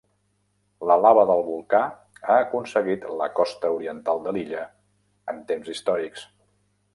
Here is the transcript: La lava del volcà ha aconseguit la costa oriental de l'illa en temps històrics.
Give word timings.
La 0.91 0.95
lava 1.05 1.25
del 1.31 1.43
volcà 1.49 1.81
ha 2.21 2.37
aconseguit 2.45 3.05
la 3.19 3.27
costa 3.41 3.71
oriental 3.77 4.25
de 4.25 4.35
l'illa 4.39 4.65
en 5.35 5.45
temps 5.53 5.71
històrics. 5.77 6.27